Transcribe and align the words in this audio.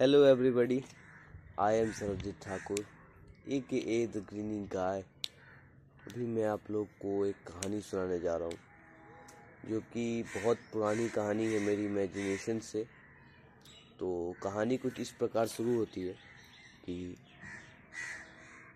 Hello 0.00 0.24
everybody 0.26 0.80
I 1.60 1.76
am 1.76 1.90
Sarabjit 1.92 2.34
Thakur 2.42 2.78
A 3.48 3.58
K 3.70 3.76
A 3.96 4.06
the 4.06 4.22
grinning 4.30 4.66
गाय 4.68 5.00
अभी 6.06 6.26
मैं 6.26 6.44
आप 6.44 6.70
लोग 6.70 6.86
को 7.02 7.26
एक 7.26 7.36
कहानी 7.46 7.80
सुनाने 7.80 8.18
जा 8.20 8.36
रहा 8.36 8.48
हूँ, 8.48 8.58
जो 9.70 9.80
कि 9.80 10.22
बहुत 10.22 10.56
पुरानी 10.72 11.08
कहानी 11.08 11.46
है 11.52 11.60
मेरी 11.60 11.84
इमेजिनेशन 11.84 12.58
से। 12.58 12.84
तो 13.98 14.34
कहानी 14.42 14.76
कुछ 14.76 15.00
इस 15.00 15.10
प्रकार 15.10 15.46
शुरू 15.46 15.76
होती 15.76 16.00
है 16.00 16.14
कि 16.84 17.16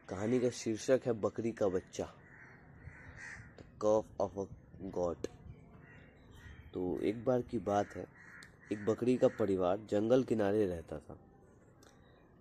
कहानी 0.08 0.40
का 0.40 0.50
शीर्षक 0.50 1.00
है 1.06 1.12
बकरी 1.20 1.52
का 1.52 1.68
बच्चा 1.68 2.04
the 3.58 3.64
calf 3.82 4.20
of 4.20 4.38
a 4.38 4.46
god 4.90 5.26
तो 6.74 7.00
एक 7.02 7.24
बार 7.24 7.42
की 7.42 7.58
बात 7.58 7.96
है 7.96 8.06
एक 8.72 8.84
बकरी 8.84 9.16
का 9.16 9.28
परिवार 9.28 9.78
जंगल 9.90 10.24
किनारे 10.24 10.66
रहता 10.66 10.98
था। 10.98 11.18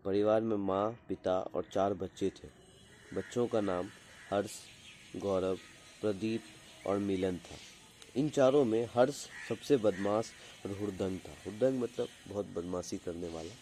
परिवार 0.06 0.42
में 0.42 0.58
माँ, 0.58 1.00
पिता 1.10 1.40
और 1.40 1.64
चार 1.72 1.94
बच्चे 1.94 2.30
थे। 2.30 2.48
बच्चों 3.16 3.48
का 3.48 3.62
नाम 3.62 3.90
हर्ष, 4.32 4.52
गौरव, 5.16 5.56
प्रदीप 6.02 6.42
और 6.88 6.98
मिलन 6.98 7.38
था। 7.38 7.56
इन 8.16 8.30
चारों 8.30 8.66
में 8.66 8.90
हर्ष 8.94 9.28
सबसे 9.50 9.78
बदमाश 9.78 10.32
और 10.66 10.72
हुरदंग 10.72 11.20
था। 11.20 11.32
हुरदंग 11.46 11.80
मतलब 11.80 12.08
बहुत 12.28 12.46
बदमाशी 12.46 12.98
करने 12.98 13.28
वाला। 13.28 13.54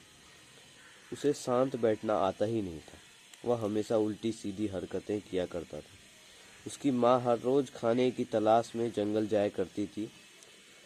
उसे 1.13 1.33
शांत 1.33 1.75
बैठना 1.75 2.13
आता 2.13 2.45
ही 2.45 2.61
नहीं 2.61 2.79
था। 2.79 2.97
वह 3.45 3.63
हमेशा 3.65 3.97
उल्टी 3.97 4.31
सीधी 4.31 4.67
हरकतें 4.67 5.21
किया 5.21 5.45
करता 5.45 5.77
था। 5.77 5.97
उसकी 6.67 6.91
माँ 6.91 7.21
हर 7.21 7.39
रोज़ 7.39 7.71
खाने 7.71 8.11
की 8.11 8.23
तलाश 8.23 8.75
में 8.75 8.91
जंगल 8.91 9.27
जाया 9.27 9.49
करती 9.49 9.87
थी। 9.87 10.11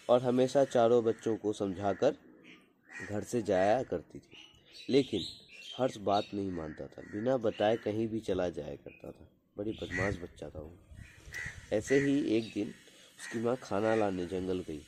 और 0.10 0.24
हमेशा 0.24 0.64
चारों 0.66 1.04
बच्चों 1.04 1.38
को 1.38 1.54
समझाकर 1.54 2.16
घर 3.10 3.24
से 3.24 3.42
जाया 3.42 3.84
करती 3.84 4.20
थी। 4.20 4.38
लेकिन 4.90 5.22
हर्ष 5.78 5.98
बात 5.98 6.28
नहीं 6.34 6.52
मानता 6.52 6.88
था। 6.88 7.02
बिना 7.02 7.38
बताए 7.38 7.78
कहीं 7.78 8.08
भी 8.08 8.20
चला 8.20 8.50
जाया 8.50 8.76
करता 8.76 9.12
था। 9.12 9.28
बड़ी 9.58 9.72
बदमाश 9.72 10.16
बच्चा 10.16 10.50
था 10.50 10.60
वो। 10.60 10.78
ऐसे 11.74 12.00
ही 12.00 12.38
एक 12.38 12.54
दिन 12.54 12.68
उसकी 13.20 13.40
माँ 13.40 13.56
खाना 13.56 13.96
लाने 13.96 14.26
जंगल 14.26 14.60
गई 14.60 14.82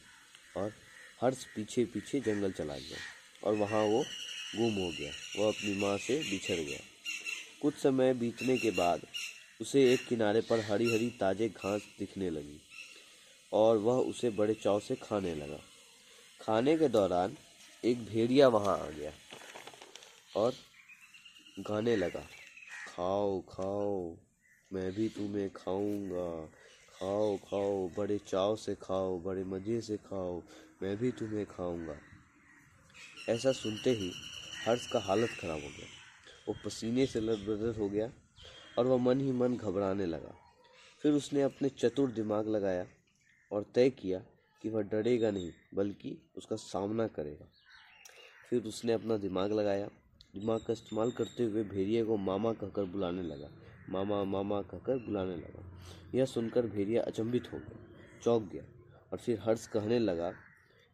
और 0.58 0.74
हर्ष 1.22 1.46
पीछे 1.46 1.86
पीछे 1.86 2.20
जंगल 2.20 2.52
चला 2.52 2.76
गया 2.76 2.98
और 3.44 3.54
वहाँ 3.54 3.84
वो 3.84 4.04
गुम 4.58 4.74
हो 4.74 4.92
गया। 4.92 5.12
वो 5.38 5.48
अपनी 5.48 5.76
माँ 5.76 5.98
से 5.98 6.20
बिछड़ 6.20 6.60
गया। 6.60 6.80
कुछ 7.62 7.74
समय 7.76 8.14
बीतने 8.14 8.58
के 8.58 8.72
बाद 8.72 9.02
उसे 9.62 9.94
एक 9.94 10.08
किनारे 10.08 10.42
पर 10.42 10.60
हरी 10.60 10.94
हरी 10.94 11.10
ताजे 11.10 11.50
घास 11.50 11.82
दिखने 12.00 12.30
लगी। 12.30 12.62
और 13.52 13.78
वह 13.78 13.98
उसे 14.00 14.30
बड़े 14.30 14.54
चाव 14.54 14.80
से 14.80 14.96
खाने 14.96 15.34
लगा। 15.36 15.60
खाने 16.42 16.78
के 16.78 16.88
दौरान 16.88 17.36
एक 17.84 18.06
भेड़िया 18.06 18.48
वहाँ 18.48 18.78
आ 18.80 18.90
गया 18.90 19.12
और 20.36 20.54
गाने 21.60 21.96
लगा, 21.96 22.20
खाओ 22.88 23.40
खाओ, 23.42 24.16
मैं 24.72 24.92
भी 24.92 25.08
तुम्हें 25.10 25.50
खाऊँगा। 25.50 26.46
खाओ 26.94 27.36
खाओ, 27.38 27.88
बड़े 27.98 28.18
चाव 28.18 28.56
से 28.56 28.76
खाओ, 28.76 29.18
बड़े 29.20 29.44
मज़े 29.44 29.82
से 29.82 29.98
खाओ, 29.98 30.42
मैं 30.84 30.96
भी 30.98 31.12
तुम्हें 31.12 31.46
खाऊँगा। 31.46 31.96
ऐसा 33.30 33.52
सुनते 33.52 33.90
ही 33.90 34.12
हर्ष 34.66 34.88
का 34.88 35.00
हालत 35.00 35.30
ख़राब 35.30 35.62
हो 35.62 35.70
गया। 35.70 35.88
वो 36.48 36.56
पसीने 36.66 37.06
से 37.06 37.20
लदबदर 37.20 37.78
हो 37.80 37.90
गया 37.90 38.10
और 38.78 38.88
वह 38.88 38.98
मन 38.98 39.22
ही 39.22 39.32
मन 39.32 39.58
घबराने 39.58 40.06
लगा। 40.06 40.34
फिर 41.02 41.14
उसने 41.14 41.42
अपने 41.42 41.70
चतुर 41.70 42.12
दिमाग 42.12 42.48
लगाया 42.48 42.86
और 43.52 43.66
तय 43.76 43.90
किया 43.90 44.24
कि 44.62 44.70
वह 44.70 44.82
डरेगा 44.82 45.32
नहीं, 45.32 45.52
बल्कि 45.74 46.18
उसका 46.38 46.56
सामना 46.56 47.08
करेगा। 47.08 47.46
फिर 48.50 48.64
उसने 48.64 48.94
अपना 48.94 49.18
दिमाग 49.18 49.52
लगाया। 49.52 49.88
दिमाग 50.36 50.60
का 50.60 50.74
इस्तेमाल 50.74 51.12
करते 51.12 51.44
हुए 51.44 51.64
भेड़िया 51.64 52.04
को 52.06 52.18
मामा 52.18 52.54
कहकर 52.54 52.84
बुलाने 52.84 53.22
लगा। 53.22 53.50
मामा 53.90 54.24
मामा 54.24 54.62
कहकर 54.62 54.98
बुलाने 54.98 55.36
लगा। 55.36 55.72
यह 56.16 56.26
सुनकर 56.26 56.68
भेड़िया 56.68 57.04
अचंभित 57.04 57.54
हो 57.54 57.58
गया 57.58 57.88
चौंक 58.24 58.52
गया 58.52 58.64
और 59.12 59.18
फिर 59.18 59.40
हर्ष 59.40 59.68
कहने 59.68 60.00
लगा 60.00 60.32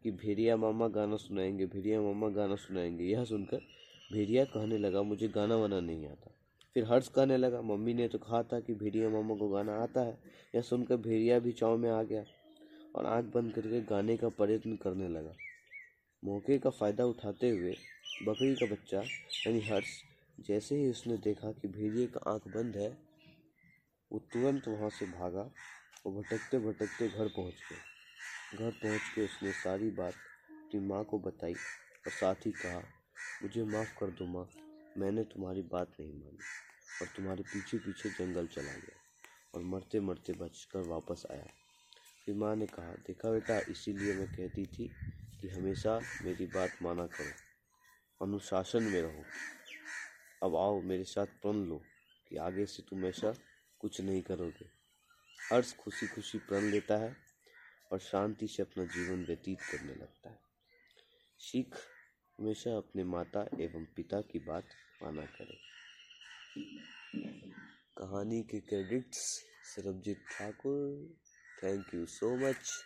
कि 0.03 0.11
भेड़िया 0.11 0.57
मामा 0.57 0.87
गाना 0.87 1.15
सुनाएँगे, 1.15 1.65
भेड़िया 1.65 2.01
मामा 2.01 2.29
गाना 2.29 2.55
सुनाएँगे। 2.55 3.03
यह 3.03 3.25
सुनकर 3.25 3.57
भेड़िया 4.13 4.45
कहने 4.45 4.77
लगा, 4.77 5.01
मुझे 5.01 5.27
गाना 5.27 5.55
वाना 5.55 5.79
नहीं 5.79 6.07
आता। 6.07 6.31
फिर 6.73 6.85
हर्ष 6.85 7.07
कहने 7.07 7.37
लगा, 7.37 7.61
मम्मी 7.61 7.93
ने 7.93 8.07
तो 8.07 8.17
कहा 8.17 8.43
था 8.43 8.59
कि 8.59 8.73
भेड़िया 8.73 9.09
मामा 9.09 9.35
को 9.35 9.49
गाना 9.49 9.75
आता 9.75 10.01
है। 10.01 10.19
यह 10.55 10.61
सुनकर 10.61 10.97
भेड़िया 10.97 11.39
भी 11.39 11.51
चाव 11.51 11.77
में 11.77 11.89
आ 11.89 12.03
गया। 12.03 12.23
और 12.95 13.05
आँख 13.05 13.25
बंद 13.25 13.53
करके 13.53 13.81
गाने 13.81 14.17
का 14.17 14.29
प्रयत्न 14.29 14.75
करने 14.75 15.07
लगा। 15.07 15.35
मौके 16.23 16.59
का 16.59 16.69
फ़ायदा 16.69 17.05
उठाते 17.05 17.49
हुए 17.49 17.75
बकरी 18.23 18.55
का 18.55 18.65
बच्चा, 18.65 19.01
यानी 19.47 19.61
हर्ष, 19.61 20.03
जैसे 20.39 20.75
ही 20.75 20.89
उसने 20.89 21.17
देखा 21.17 21.51
कि 21.51 21.67
भेड़िए 21.67 22.07
का 22.07 22.31
आँख 22.31 22.47
बंद 22.47 22.77
है, 22.77 22.89
वो 24.11 24.19
तुरंत 24.19 24.67
वहाँ 24.67 24.89
से 24.89 25.05
भागा 25.05 25.49
और 26.05 26.13
भटकते 26.13 26.59
भटकते 26.59 27.07
घर 27.07 27.27
पहुँच 27.27 27.53
गया। 27.53 27.77
घर 28.57 28.71
पहुँच 28.71 29.01
के 29.15 29.25
उसने 29.25 29.51
सारी 29.51 29.89
बात 29.89 30.13
अपनी 30.73 30.79
माँ 30.79 31.03
को 31.03 31.19
बताई 31.19 31.53
और 31.53 32.11
साथ 32.11 32.35
ही 32.35 32.51
कहा, 32.51 32.83
मुझे 33.43 33.63
माफ़ 33.63 33.93
कर 33.99 34.07
दो 34.07 34.25
माँ, 34.25 34.47
मैंने 34.97 35.23
तुम्हारी 35.23 35.61
बात 35.61 35.91
नहीं 35.99 36.13
मानी 36.13 36.37
और 37.01 37.07
तुम्हारे 37.15 37.43
पीछे 37.43 37.77
पीछे 37.77 38.09
जंगल 38.09 38.47
चला 38.47 38.73
गया 38.73 38.99
और 39.55 39.63
मरते 39.63 39.99
मरते 39.99 40.33
बचकर 40.33 40.79
वापस 40.79 41.25
आया। 41.31 41.45
फिर 42.27 42.35
माँ 42.35 42.55
ने 42.55 42.65
कहा, 42.65 42.93
देखा 42.93 43.31
बेटा, 43.31 43.59
इसीलिए 43.59 44.13
मैं 44.13 44.27
कहती 44.27 44.65
थी 44.65 44.91
कि 45.41 45.47
हमेशा 45.47 45.99
मेरी 46.21 46.45
बात 46.45 46.69
माना 46.81 47.07
करो, 47.07 47.31
अनुशासन 48.25 48.83
में 48.83 49.01
रहो। 49.01 49.23
अब 50.43 50.55
आओ, 50.55 50.81
मेरे 50.81 51.03
साथ 51.03 51.25
प्रण 51.25 51.53
लो 51.53 51.81
कि 52.29 52.37
आगे 52.37 52.65
से 52.65 52.83
तुम 52.83 53.05
ऐसा 53.05 53.33
कुछ 53.79 54.01
नहीं 54.01 54.21
करोगे। 54.21 54.69
हर्ष 55.51 55.75
खुशी 55.75 56.07
खुशी 56.07 56.37
प्रण 56.37 56.63
लेता 56.63 56.97
है 56.97 57.17
और 57.91 57.99
शांति 57.99 58.47
से 58.47 58.63
अपना 58.63 58.85
जीवन 58.85 59.25
व्यतीत 59.25 59.61
करने 59.61 59.95
लगता 59.95 60.29
है। 60.29 60.39
सिख 61.39 61.75
हमेशा 62.39 62.77
अपने 62.77 63.03
माता 63.03 63.49
एवं 63.59 63.85
पिता 63.85 64.21
की 64.21 64.39
बात 64.39 64.65
माना 65.03 65.25
करें। 65.25 65.57
कहानी 67.97 68.43
के 68.43 68.59
credits 68.59 69.43
Sarabjit 69.63 70.17
Thakur. 70.17 71.17
Thank 71.59 71.91
you 71.93 72.05
so 72.07 72.37
much. 72.37 72.85